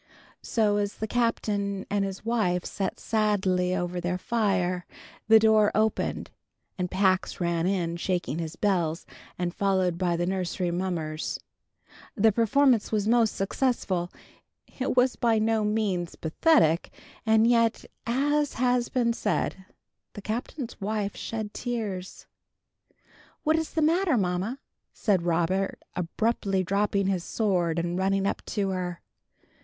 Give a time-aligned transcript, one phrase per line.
[0.41, 4.87] So as the Captain and his wife sat sadly over their fire,
[5.27, 6.31] the door opened,
[6.75, 9.05] and Pax ran in shaking his bells,
[9.37, 11.39] and followed by the nursery mummers.
[12.15, 14.11] The performance was most successful.
[14.79, 16.91] It was by no means pathetic,
[17.23, 19.67] and yet, as has been said,
[20.13, 22.25] the Captain's wife shed tears.
[23.43, 24.57] "What is the matter, mamma?"
[24.93, 28.99] said Robert, abruptly dropping his sword and running up to her.